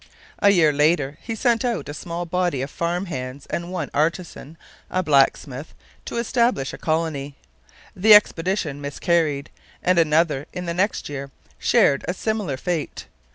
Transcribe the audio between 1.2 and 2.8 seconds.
he sent out a small body of